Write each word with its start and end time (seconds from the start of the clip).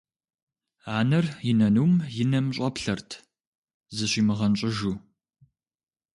Анэр 0.99 1.25
и 1.51 1.53
нанум 1.59 1.93
и 2.21 2.23
нэм 2.31 2.47
щӀэплъэрт, 2.55 3.09
зыщимыгъэнщӀыжу. 3.95 4.95